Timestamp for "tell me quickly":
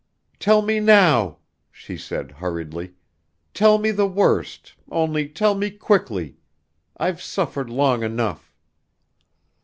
5.29-6.37